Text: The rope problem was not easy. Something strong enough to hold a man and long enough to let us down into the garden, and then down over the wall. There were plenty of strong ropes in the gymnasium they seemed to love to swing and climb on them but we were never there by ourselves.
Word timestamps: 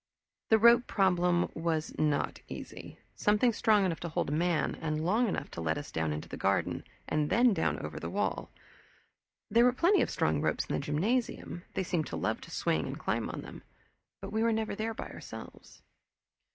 The 0.49 0.57
rope 0.57 0.87
problem 0.87 1.47
was 1.53 1.93
not 1.99 2.39
easy. 2.47 2.97
Something 3.15 3.53
strong 3.53 3.85
enough 3.85 3.99
to 3.99 4.09
hold 4.09 4.29
a 4.29 4.33
man 4.33 4.73
and 4.81 5.05
long 5.05 5.27
enough 5.27 5.51
to 5.51 5.61
let 5.61 5.77
us 5.77 5.91
down 5.91 6.11
into 6.11 6.27
the 6.27 6.37
garden, 6.41 6.83
and 7.07 7.29
then 7.29 7.53
down 7.53 7.77
over 7.85 7.99
the 7.99 8.09
wall. 8.09 8.49
There 9.51 9.63
were 9.63 9.71
plenty 9.71 10.01
of 10.01 10.09
strong 10.09 10.41
ropes 10.41 10.65
in 10.65 10.73
the 10.73 10.79
gymnasium 10.81 11.65
they 11.75 11.83
seemed 11.83 12.07
to 12.07 12.15
love 12.15 12.41
to 12.41 12.49
swing 12.49 12.87
and 12.87 12.97
climb 12.99 13.29
on 13.29 13.41
them 13.41 13.61
but 14.23 14.31
we 14.33 14.41
were 14.41 14.51
never 14.51 14.73
there 14.73 14.95
by 14.95 15.07
ourselves. 15.11 15.83